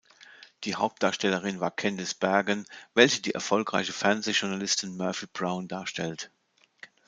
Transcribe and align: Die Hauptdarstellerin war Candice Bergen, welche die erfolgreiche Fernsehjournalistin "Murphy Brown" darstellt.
Die 0.63 0.73
Hauptdarstellerin 0.73 1.59
war 1.59 1.69
Candice 1.69 2.15
Bergen, 2.15 2.65
welche 2.95 3.21
die 3.21 3.35
erfolgreiche 3.35 3.93
Fernsehjournalistin 3.93 4.97
"Murphy 4.97 5.27
Brown" 5.31 5.67
darstellt. 5.67 6.31